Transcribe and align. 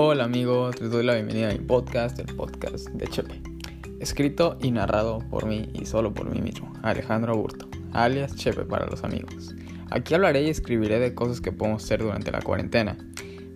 Hola 0.00 0.22
amigos, 0.22 0.80
les 0.80 0.92
doy 0.92 1.04
la 1.04 1.14
bienvenida 1.14 1.50
a 1.50 1.52
mi 1.52 1.58
podcast, 1.58 2.20
el 2.20 2.32
podcast 2.36 2.88
de 2.90 3.08
Chepe. 3.08 3.42
Escrito 3.98 4.56
y 4.62 4.70
narrado 4.70 5.18
por 5.28 5.46
mí 5.46 5.68
y 5.74 5.86
solo 5.86 6.14
por 6.14 6.30
mí 6.30 6.40
mismo, 6.40 6.72
Alejandro 6.84 7.36
Burto, 7.36 7.68
alias 7.92 8.36
Chepe 8.36 8.62
para 8.62 8.86
los 8.86 9.02
amigos. 9.02 9.56
Aquí 9.90 10.14
hablaré 10.14 10.42
y 10.42 10.50
escribiré 10.50 11.00
de 11.00 11.16
cosas 11.16 11.40
que 11.40 11.50
podemos 11.50 11.82
hacer 11.82 12.00
durante 12.00 12.30
la 12.30 12.40
cuarentena. 12.42 12.96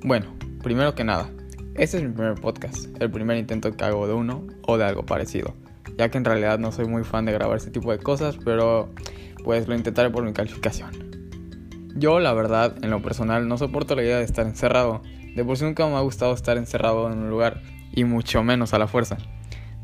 Bueno, 0.03 0.35
primero 0.65 0.97
que 0.97 1.05
nada, 1.05 1.31
este 1.77 1.99
es 1.99 2.03
mi 2.03 2.11
primer 2.11 2.35
podcast, 2.35 2.89
el 3.01 3.09
primer 3.09 3.37
intento 3.37 3.71
que 3.71 3.85
hago 3.85 4.09
de 4.09 4.15
uno 4.15 4.45
o 4.67 4.77
de 4.77 4.85
algo 4.85 5.07
parecido, 5.07 5.55
ya 5.97 6.11
que 6.11 6.19
en 6.19 6.25
realidad 6.25 6.59
no 6.59 6.73
soy 6.73 6.87
muy 6.87 7.05
fan 7.05 7.25
de 7.25 7.35
grabar 7.35 7.59
este 7.59 7.71
tipo 7.71 7.93
de 7.93 8.01
cosas, 8.01 8.37
pero 8.45 8.91
pues 9.45 9.69
lo 9.69 9.77
intentaré 9.77 10.11
por 10.11 10.25
mi 10.25 10.33
calificación. 10.33 11.12
Yo, 11.95 12.21
la 12.21 12.33
verdad, 12.33 12.75
en 12.83 12.91
lo 12.91 13.03
personal, 13.03 13.49
no 13.49 13.59
soporto 13.59 13.95
la 13.95 14.03
idea 14.03 14.19
de 14.19 14.25
estar 14.25 14.47
encerrado. 14.47 15.03
De 15.35 15.45
por 15.45 15.57
sí 15.57 15.65
nunca 15.65 15.87
me 15.87 15.97
ha 15.97 16.01
gustado 16.01 16.35
estar 16.35 16.57
encerrado 16.57 17.11
en 17.11 17.19
un 17.19 17.31
lugar, 17.31 17.63
y 17.93 18.05
mucho 18.05 18.43
menos 18.43 18.75
a 18.75 18.79
la 18.79 18.87
fuerza. 18.87 19.19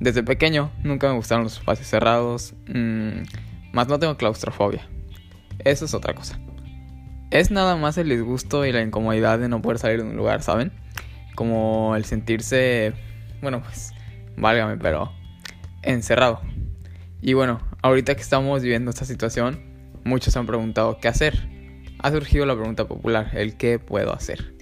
Desde 0.00 0.22
pequeño 0.22 0.70
nunca 0.82 1.08
me 1.08 1.14
gustaron 1.14 1.44
los 1.44 1.58
espacios 1.58 1.88
cerrados, 1.88 2.54
mmm, 2.66 3.22
más 3.72 3.88
no 3.88 3.98
tengo 3.98 4.16
claustrofobia. 4.16 4.86
Eso 5.64 5.84
es 5.84 5.94
otra 5.94 6.14
cosa. 6.14 6.38
Es 7.30 7.50
nada 7.50 7.76
más 7.76 7.98
el 7.98 8.08
disgusto 8.08 8.64
y 8.64 8.72
la 8.72 8.82
incomodidad 8.82 9.38
de 9.38 9.48
no 9.48 9.60
poder 9.60 9.78
salir 9.78 10.02
de 10.02 10.08
un 10.08 10.16
lugar, 10.16 10.42
¿saben? 10.42 10.72
como 11.38 11.94
el 11.94 12.04
sentirse, 12.04 12.94
bueno, 13.42 13.62
pues, 13.62 13.94
válgame, 14.36 14.76
pero 14.76 15.12
encerrado. 15.82 16.40
Y 17.22 17.34
bueno, 17.34 17.60
ahorita 17.80 18.16
que 18.16 18.22
estamos 18.22 18.60
viviendo 18.60 18.90
esta 18.90 19.04
situación, 19.04 19.60
muchos 20.02 20.36
han 20.36 20.46
preguntado 20.46 20.98
qué 20.98 21.06
hacer. 21.06 21.48
Ha 22.00 22.10
surgido 22.10 22.46
la 22.46 22.54
pregunta 22.54 22.86
popular, 22.86 23.30
el 23.34 23.56
qué 23.56 23.78
puedo 23.78 24.12
hacer. 24.12 24.54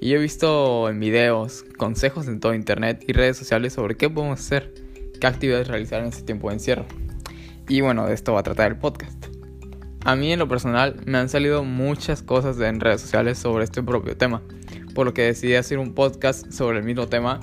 Y 0.00 0.10
yo 0.10 0.16
he 0.16 0.20
visto 0.20 0.88
en 0.88 1.00
videos, 1.00 1.64
consejos 1.76 2.28
en 2.28 2.40
todo 2.40 2.54
internet 2.54 3.04
y 3.06 3.12
redes 3.12 3.36
sociales 3.36 3.72
sobre 3.72 3.96
qué 3.96 4.08
podemos 4.08 4.40
hacer, 4.40 4.72
qué 5.20 5.26
actividades 5.26 5.68
realizar 5.68 6.00
en 6.00 6.08
este 6.08 6.22
tiempo 6.22 6.48
de 6.48 6.54
encierro. 6.54 6.86
Y 7.68 7.80
bueno, 7.80 8.06
de 8.06 8.14
esto 8.14 8.32
va 8.32 8.40
a 8.40 8.42
tratar 8.44 8.70
el 8.70 8.78
podcast. 8.78 9.26
A 10.04 10.16
mí 10.16 10.32
en 10.32 10.38
lo 10.38 10.48
personal 10.48 10.96
me 11.04 11.18
han 11.18 11.28
salido 11.28 11.64
muchas 11.64 12.22
cosas 12.22 12.58
en 12.60 12.80
redes 12.80 13.00
sociales 13.00 13.38
sobre 13.38 13.64
este 13.64 13.82
propio 13.82 14.16
tema 14.16 14.42
por 14.98 15.06
lo 15.06 15.14
que 15.14 15.22
decidí 15.22 15.54
hacer 15.54 15.78
un 15.78 15.94
podcast 15.94 16.50
sobre 16.50 16.78
el 16.78 16.84
mismo 16.84 17.06
tema, 17.06 17.38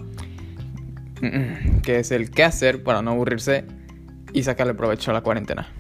que 1.84 2.00
es 2.00 2.12
el 2.12 2.30
qué 2.30 2.44
hacer 2.44 2.84
para 2.84 3.02
no 3.02 3.12
aburrirse 3.12 3.64
y 4.34 4.44
sacarle 4.44 4.74
provecho 4.74 5.12
a 5.12 5.14
la 5.14 5.22
cuarentena. 5.22 5.72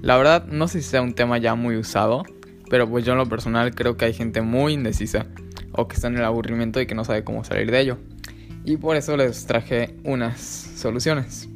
La 0.00 0.16
verdad, 0.16 0.46
no 0.46 0.68
sé 0.68 0.80
si 0.82 0.88
sea 0.88 1.02
un 1.02 1.14
tema 1.14 1.38
ya 1.38 1.56
muy 1.56 1.76
usado, 1.76 2.22
pero 2.68 2.88
pues 2.88 3.04
yo 3.04 3.12
en 3.12 3.18
lo 3.18 3.26
personal 3.26 3.74
creo 3.74 3.96
que 3.96 4.06
hay 4.06 4.12
gente 4.12 4.40
muy 4.42 4.74
indecisa 4.74 5.26
o 5.72 5.88
que 5.88 5.94
está 5.96 6.08
en 6.08 6.16
el 6.16 6.24
aburrimiento 6.24 6.80
y 6.80 6.86
que 6.86 6.94
no 6.94 7.04
sabe 7.04 7.24
cómo 7.24 7.44
salir 7.44 7.70
de 7.70 7.80
ello. 7.80 7.98
Y 8.64 8.78
por 8.78 8.96
eso 8.96 9.16
les 9.16 9.46
traje 9.46 9.94
unas 10.04 10.40
soluciones, 10.40 11.48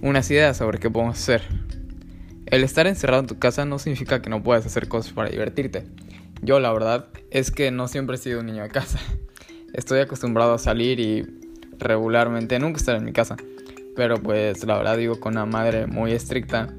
unas 0.00 0.30
ideas 0.30 0.56
sobre 0.56 0.78
qué 0.78 0.88
podemos 0.88 1.18
hacer. 1.18 1.42
El 2.46 2.64
estar 2.64 2.86
encerrado 2.86 3.20
en 3.20 3.26
tu 3.26 3.38
casa 3.38 3.64
no 3.64 3.78
significa 3.78 4.22
que 4.22 4.30
no 4.30 4.42
puedas 4.42 4.64
hacer 4.66 4.88
cosas 4.88 5.12
para 5.12 5.28
divertirte. 5.28 5.84
Yo 6.42 6.58
la 6.58 6.72
verdad 6.72 7.08
es 7.30 7.50
que 7.50 7.70
no 7.70 7.86
siempre 7.86 8.16
he 8.16 8.18
sido 8.18 8.40
un 8.40 8.46
niño 8.46 8.62
de 8.62 8.70
casa. 8.70 8.98
Estoy 9.74 10.00
acostumbrado 10.00 10.54
a 10.54 10.58
salir 10.58 10.98
y 10.98 11.26
regularmente 11.78 12.58
nunca 12.58 12.78
estar 12.78 12.96
en 12.96 13.04
mi 13.04 13.12
casa. 13.12 13.36
Pero 13.94 14.16
pues 14.16 14.64
la 14.64 14.76
verdad 14.78 14.96
digo 14.96 15.20
con 15.20 15.34
una 15.34 15.46
madre 15.46 15.86
muy 15.86 16.12
estricta 16.12 16.74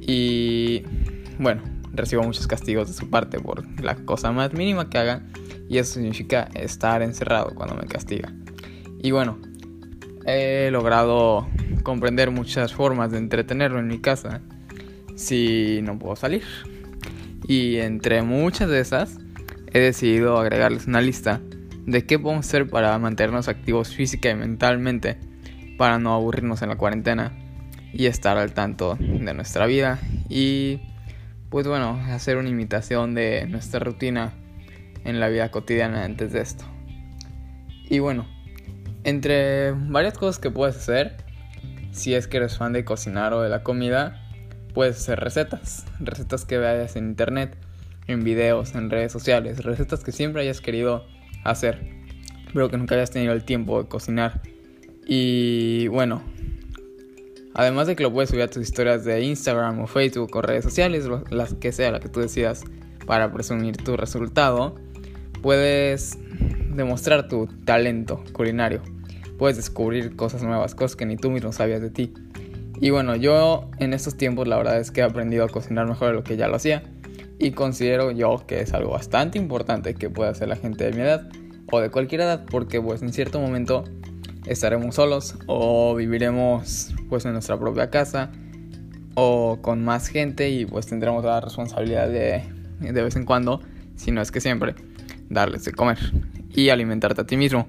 y 0.00 0.84
bueno, 1.38 1.62
recibo 1.92 2.22
muchos 2.22 2.46
castigos 2.46 2.88
de 2.88 2.94
su 2.94 3.10
parte 3.10 3.38
por 3.38 3.64
la 3.80 3.96
cosa 3.96 4.32
más 4.32 4.52
mínima 4.52 4.88
que 4.88 4.98
haga 4.98 5.22
y 5.68 5.78
eso 5.78 5.94
significa 5.94 6.48
estar 6.54 7.02
encerrado 7.02 7.54
cuando 7.54 7.74
me 7.76 7.86
castiga. 7.86 8.32
Y 9.02 9.10
bueno, 9.10 9.38
he 10.26 10.70
logrado 10.70 11.48
comprender 11.82 12.30
muchas 12.30 12.72
formas 12.72 13.10
de 13.10 13.18
entretenerlo 13.18 13.78
en 13.78 13.88
mi 13.88 14.00
casa 14.00 14.40
si 15.16 15.80
no 15.82 15.98
puedo 15.98 16.16
salir. 16.16 16.44
Y 17.46 17.78
entre 17.78 18.22
muchas 18.22 18.68
de 18.68 18.80
esas, 18.80 19.18
he 19.72 19.80
decidido 19.80 20.38
agregarles 20.38 20.86
una 20.86 21.00
lista 21.00 21.40
de 21.86 22.06
qué 22.06 22.18
podemos 22.18 22.46
hacer 22.46 22.68
para 22.68 22.96
mantenernos 22.98 23.48
activos 23.48 23.94
física 23.94 24.30
y 24.30 24.36
mentalmente, 24.36 25.18
para 25.76 25.98
no 25.98 26.14
aburrirnos 26.14 26.62
en 26.62 26.68
la 26.68 26.76
cuarentena 26.76 27.32
y 27.92 28.06
estar 28.06 28.38
al 28.38 28.54
tanto 28.54 28.96
de 28.98 29.34
nuestra 29.34 29.66
vida 29.66 29.98
y 30.28 30.80
pues 31.52 31.68
bueno, 31.68 32.00
hacer 32.08 32.38
una 32.38 32.48
imitación 32.48 33.14
de 33.14 33.46
nuestra 33.46 33.78
rutina 33.78 34.32
en 35.04 35.20
la 35.20 35.28
vida 35.28 35.50
cotidiana 35.50 36.02
antes 36.02 36.32
de 36.32 36.40
esto. 36.40 36.64
Y 37.90 37.98
bueno, 37.98 38.26
entre 39.04 39.72
varias 39.72 40.16
cosas 40.16 40.38
que 40.40 40.50
puedes 40.50 40.76
hacer, 40.76 41.18
si 41.90 42.14
es 42.14 42.26
que 42.26 42.38
eres 42.38 42.56
fan 42.56 42.72
de 42.72 42.86
cocinar 42.86 43.34
o 43.34 43.42
de 43.42 43.50
la 43.50 43.62
comida, 43.62 44.26
puedes 44.72 44.96
hacer 44.96 45.20
recetas, 45.20 45.84
recetas 46.00 46.46
que 46.46 46.56
veas 46.56 46.96
en 46.96 47.08
internet, 47.08 47.54
en 48.06 48.24
videos, 48.24 48.74
en 48.74 48.88
redes 48.88 49.12
sociales, 49.12 49.62
recetas 49.62 50.02
que 50.02 50.10
siempre 50.10 50.40
hayas 50.40 50.62
querido 50.62 51.04
hacer, 51.44 51.86
pero 52.54 52.70
que 52.70 52.78
nunca 52.78 52.94
hayas 52.94 53.10
tenido 53.10 53.34
el 53.34 53.44
tiempo 53.44 53.82
de 53.82 53.90
cocinar. 53.90 54.40
Y 55.06 55.86
bueno, 55.88 56.22
además 57.54 57.86
de 57.86 57.96
que 57.96 58.02
lo 58.02 58.12
puedes 58.12 58.30
subir 58.30 58.42
a 58.42 58.48
tus 58.48 58.62
historias 58.62 59.04
de 59.04 59.22
Instagram 59.22 59.80
o 59.80 59.86
Facebook 59.86 60.34
o 60.34 60.42
redes 60.42 60.64
sociales, 60.64 61.06
las 61.30 61.54
que 61.54 61.72
sea 61.72 61.90
la 61.90 62.00
que 62.00 62.08
tú 62.08 62.20
decidas 62.20 62.64
para 63.06 63.32
presumir 63.32 63.76
tu 63.76 63.96
resultado, 63.96 64.76
puedes 65.42 66.18
demostrar 66.74 67.28
tu 67.28 67.46
talento 67.64 68.22
culinario. 68.32 68.82
Puedes 69.38 69.56
descubrir 69.56 70.14
cosas 70.16 70.42
nuevas, 70.42 70.74
cosas 70.74 70.96
que 70.96 71.06
ni 71.06 71.16
tú 71.16 71.30
mismo 71.30 71.52
sabías 71.52 71.80
de 71.80 71.90
ti. 71.90 72.12
Y 72.80 72.90
bueno, 72.90 73.16
yo 73.16 73.70
en 73.78 73.92
estos 73.92 74.16
tiempos 74.16 74.48
la 74.48 74.56
verdad 74.56 74.78
es 74.78 74.90
que 74.90 75.00
he 75.00 75.04
aprendido 75.04 75.44
a 75.44 75.48
cocinar 75.48 75.86
mejor 75.86 76.08
de 76.08 76.14
lo 76.14 76.24
que 76.24 76.36
ya 76.36 76.48
lo 76.48 76.56
hacía. 76.56 76.82
Y 77.38 77.52
considero 77.52 78.10
yo 78.12 78.44
que 78.46 78.60
es 78.60 78.72
algo 78.72 78.90
bastante 78.90 79.38
importante 79.38 79.94
que 79.94 80.10
pueda 80.10 80.30
hacer 80.30 80.48
la 80.48 80.56
gente 80.56 80.84
de 80.84 80.92
mi 80.92 81.02
edad 81.02 81.28
o 81.70 81.80
de 81.80 81.90
cualquier 81.90 82.20
edad 82.20 82.44
porque 82.48 82.80
pues 82.80 83.02
en 83.02 83.12
cierto 83.12 83.40
momento 83.40 83.84
estaremos 84.46 84.94
solos 84.94 85.36
o 85.46 85.94
viviremos 85.94 86.94
pues 87.08 87.24
en 87.24 87.32
nuestra 87.32 87.58
propia 87.58 87.90
casa 87.90 88.30
o 89.14 89.58
con 89.62 89.84
más 89.84 90.08
gente 90.08 90.50
y 90.50 90.66
pues 90.66 90.86
tendremos 90.86 91.24
la 91.24 91.40
responsabilidad 91.40 92.08
de 92.08 92.42
de 92.90 93.02
vez 93.02 93.16
en 93.16 93.24
cuando, 93.24 93.60
si 93.94 94.10
no 94.10 94.20
es 94.20 94.32
que 94.32 94.40
siempre, 94.40 94.74
darles 95.28 95.64
de 95.64 95.72
comer 95.72 95.98
y 96.50 96.70
alimentarte 96.70 97.20
a 97.20 97.24
ti 97.24 97.36
mismo. 97.36 97.66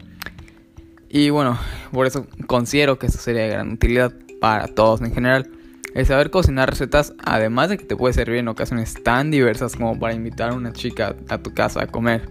Y 1.09 1.29
bueno, 1.29 1.59
por 1.91 2.07
eso 2.07 2.25
considero 2.47 2.97
que 2.97 3.06
esto 3.06 3.19
sería 3.19 3.44
de 3.44 3.50
gran 3.50 3.73
utilidad 3.73 4.13
para 4.41 4.67
todos 4.67 5.01
en 5.01 5.13
general. 5.13 5.50
El 5.94 6.07
saber 6.07 6.31
cocinar 6.31 6.72
recetas, 6.72 7.13
además 7.23 7.69
de 7.69 7.78
que 7.78 7.85
te 7.85 7.95
puede 7.95 8.16
servir 8.16 8.38
en 8.38 8.47
ocasiones 8.47 8.95
tan 9.03 9.29
diversas 9.29 9.75
como 9.75 10.00
para 10.00 10.16
invitar 10.16 10.50
a 10.50 10.56
una 10.56 10.73
chica 10.73 11.16
a 11.29 11.38
tu 11.38 11.53
casa 11.53 11.83
a 11.83 11.88
comer, 11.88 12.28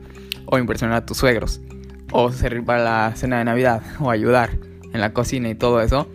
o 0.47 0.59
impresionar 0.59 0.97
a 0.97 1.07
tus 1.07 1.19
suegros, 1.19 1.61
o 2.13 2.31
servir 2.33 2.65
para 2.65 2.85
la 2.85 3.17
cena 3.17 3.39
de 3.39 3.45
Navidad, 3.45 3.83
o 4.01 4.11
ayudar 4.11 4.51
en 4.93 5.01
la 5.01 5.13
cocina 5.13 5.49
y 5.49 5.55
todo 5.55 5.81
eso, 5.81 6.09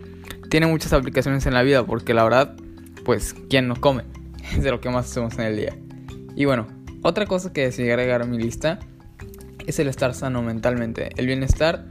tiene 0.48 0.66
muchas 0.66 0.92
aplicaciones 0.92 1.44
en 1.46 1.54
la 1.54 1.62
vida 1.62 1.84
porque 1.84 2.14
la 2.14 2.24
verdad, 2.24 2.56
pues, 3.04 3.34
¿quién 3.50 3.68
no 3.68 3.76
come? 3.76 4.04
Es 4.52 4.62
de 4.62 4.70
lo 4.70 4.80
que 4.80 4.88
más 4.88 5.10
hacemos 5.10 5.38
en 5.38 5.44
el 5.44 5.56
día. 5.56 5.76
Y 6.34 6.46
bueno, 6.46 6.66
otra 7.02 7.26
cosa 7.26 7.52
que 7.52 7.62
decidí 7.62 7.90
agregar 7.90 8.22
a 8.22 8.24
mi 8.24 8.38
lista 8.38 8.78
es 9.66 9.78
el 9.78 9.88
estar 9.88 10.14
sano 10.14 10.40
mentalmente. 10.40 11.10
El 11.16 11.26
bienestar 11.26 11.84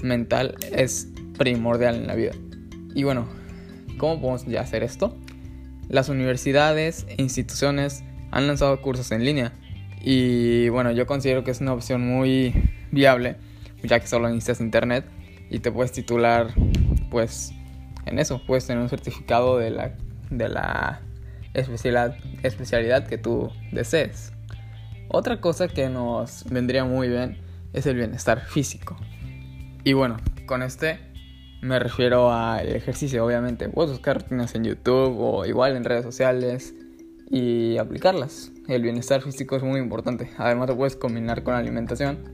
mental 0.00 0.54
es 0.70 1.08
primordial 1.36 1.96
en 1.96 2.06
la 2.06 2.14
vida. 2.14 2.30
Y 2.94 3.02
bueno, 3.02 3.26
¿Cómo 3.98 4.20
podemos 4.20 4.44
ya 4.46 4.60
hacer 4.60 4.82
esto? 4.82 5.16
Las 5.88 6.08
universidades 6.08 7.06
e 7.08 7.22
instituciones 7.22 8.02
han 8.30 8.46
lanzado 8.46 8.80
cursos 8.82 9.12
en 9.12 9.24
línea 9.24 9.52
y 10.02 10.68
bueno, 10.68 10.90
yo 10.92 11.06
considero 11.06 11.44
que 11.44 11.50
es 11.52 11.60
una 11.60 11.72
opción 11.72 12.06
muy 12.06 12.52
viable, 12.90 13.36
ya 13.84 14.00
que 14.00 14.06
solo 14.06 14.28
necesitas 14.28 14.60
internet 14.60 15.04
y 15.50 15.60
te 15.60 15.70
puedes 15.70 15.92
titular 15.92 16.48
pues 17.10 17.52
en 18.06 18.18
eso, 18.18 18.42
puedes 18.46 18.66
tener 18.66 18.82
un 18.82 18.88
certificado 18.88 19.58
de 19.58 19.70
la, 19.70 19.94
de 20.30 20.48
la 20.48 21.00
especialidad, 21.54 22.16
especialidad 22.42 23.06
que 23.06 23.18
tú 23.18 23.50
desees. 23.72 24.32
Otra 25.08 25.40
cosa 25.40 25.68
que 25.68 25.88
nos 25.88 26.44
vendría 26.44 26.84
muy 26.84 27.08
bien 27.08 27.38
es 27.72 27.86
el 27.86 27.96
bienestar 27.96 28.44
físico. 28.46 28.96
Y 29.84 29.92
bueno, 29.92 30.16
con 30.46 30.62
este 30.62 30.98
me 31.62 31.78
refiero 31.78 32.30
al 32.30 32.68
ejercicio, 32.68 33.24
obviamente. 33.24 33.68
Puedes 33.70 33.92
buscar 33.92 34.20
rutinas 34.20 34.54
en 34.54 34.64
YouTube 34.64 35.16
o 35.18 35.46
igual 35.46 35.76
en 35.76 35.84
redes 35.84 36.04
sociales 36.04 36.74
y 37.30 37.78
aplicarlas. 37.78 38.52
El 38.68 38.82
bienestar 38.82 39.22
físico 39.22 39.56
es 39.56 39.62
muy 39.62 39.80
importante. 39.80 40.30
Además 40.36 40.68
lo 40.68 40.76
puedes 40.76 40.94
combinar 40.94 41.42
con 41.42 41.54
alimentación 41.54 42.33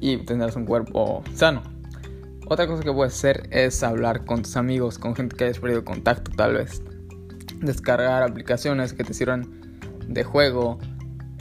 y 0.00 0.18
tendrás 0.18 0.56
un 0.56 0.66
cuerpo 0.66 1.22
sano. 1.34 1.62
Otra 2.46 2.66
cosa 2.66 2.82
que 2.82 2.92
puedes 2.92 3.14
hacer 3.14 3.48
es 3.52 3.82
hablar 3.82 4.24
con 4.24 4.42
tus 4.42 4.56
amigos, 4.56 4.98
con 4.98 5.14
gente 5.14 5.36
que 5.36 5.44
hayas 5.44 5.60
perdido 5.60 5.84
contacto 5.84 6.32
tal 6.36 6.54
vez. 6.54 6.82
Descargar 7.60 8.22
aplicaciones 8.22 8.92
que 8.92 9.04
te 9.04 9.14
sirvan 9.14 9.60
de 10.08 10.24
juego. 10.24 10.78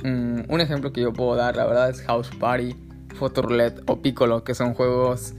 Mm, 0.03 0.41
un 0.49 0.61
ejemplo 0.61 0.93
que 0.93 1.01
yo 1.01 1.11
puedo 1.11 1.35
dar, 1.35 1.55
la 1.55 1.65
verdad, 1.65 1.89
es 1.89 2.01
House 2.03 2.29
Party 2.39 2.75
Photoroulette 3.15 3.81
o 3.87 4.01
Piccolo, 4.01 4.43
que 4.43 4.53
son 4.53 4.73
juegos 4.73 5.33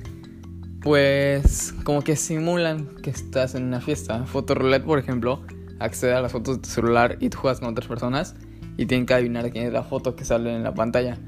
pues 0.82 1.74
como 1.84 2.02
que 2.02 2.16
simulan 2.16 2.88
que 3.02 3.10
estás 3.10 3.54
en 3.54 3.64
una 3.64 3.80
fiesta. 3.80 4.24
Photoroulette, 4.24 4.84
por 4.84 4.98
ejemplo, 4.98 5.42
accede 5.78 6.14
a 6.14 6.20
las 6.20 6.32
fotos 6.32 6.56
de 6.56 6.62
tu 6.62 6.68
celular 6.68 7.16
y 7.20 7.28
tú 7.28 7.38
juegas 7.38 7.60
con 7.60 7.68
otras 7.68 7.86
personas 7.86 8.34
y 8.76 8.86
tienen 8.86 9.06
que 9.06 9.14
adivinar 9.14 9.50
quién 9.50 9.66
es 9.66 9.72
la 9.72 9.82
foto 9.82 10.16
que 10.16 10.24
sale 10.24 10.54
en 10.54 10.62
la 10.62 10.74
pantalla. 10.74 11.18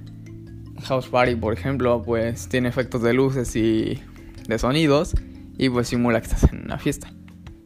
House 0.85 1.09
Party, 1.09 1.35
por 1.37 1.55
ejemplo, 1.55 2.03
pues 2.03 2.49
tiene 2.49 2.69
efectos 2.69 3.03
de 3.03 3.13
luces 3.13 3.55
y 3.57 4.03
de 4.49 4.59
sonidos 4.59 5.15
y 5.59 5.69
pues 5.69 5.89
simula 5.89 6.21
que 6.21 6.27
estás 6.27 6.53
en 6.53 6.63
una 6.65 6.79
fiesta. 6.79 7.13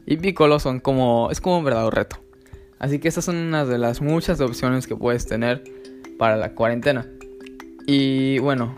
Y 0.07 0.17
Piccolo 0.19 0.59
son 0.61 0.81
como 0.81 1.31
es 1.31 1.41
como 1.41 1.59
un 1.59 1.65
verdadero 1.65 1.91
reto. 1.91 2.17
Así 2.79 2.99
que 2.99 3.09
estas 3.09 3.25
son 3.25 3.37
unas 3.37 3.69
de 3.69 3.79
las 3.79 4.01
muchas 4.01 4.41
opciones 4.41 4.87
que 4.87 4.97
puedes 4.97 5.27
tener 5.27 5.65
para 6.19 6.37
la 6.37 6.55
cuarentena. 6.55 7.07
Y 7.87 8.39
bueno, 8.39 8.75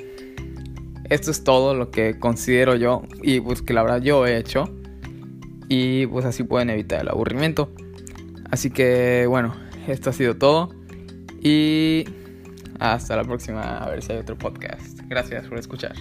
esto 1.11 1.31
es 1.31 1.43
todo 1.43 1.75
lo 1.75 1.91
que 1.91 2.19
considero 2.19 2.77
yo 2.77 3.03
y 3.23 3.41
pues 3.41 3.63
que 3.63 3.73
la 3.73 3.83
verdad 3.83 4.01
yo 4.01 4.27
he 4.27 4.37
hecho. 4.37 4.65
Y 5.69 6.07
pues 6.07 6.25
así 6.25 6.45
pueden 6.45 6.71
evitar 6.71 7.03
el 7.03 7.09
aburrimiento. 7.09 7.71
Así 8.51 8.71
que 8.71 9.27
bueno, 9.29 9.55
esto 9.87 10.11
ha 10.11 10.13
sido 10.13 10.37
todo. 10.37 10.71
Y 11.41 12.05
hasta 12.79 13.17
la 13.17 13.25
próxima, 13.25 13.79
a 13.79 13.89
ver 13.91 14.03
si 14.03 14.13
hay 14.13 14.19
otro 14.19 14.37
podcast. 14.37 15.01
Gracias 15.09 15.47
por 15.47 15.59
escuchar. 15.59 15.95